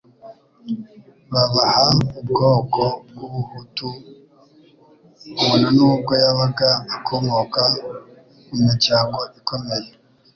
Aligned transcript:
babaha 1.33 1.85
ubwoko 2.19 2.81
bw'ubuhutu 3.09 3.89
(bona 5.39 5.67
n'ubwo 5.75 6.11
yabaga 6.23 6.69
akomoka 6.95 7.61
mu 8.47 8.55
miryango 8.65 9.19
ikomeye), 9.39 9.87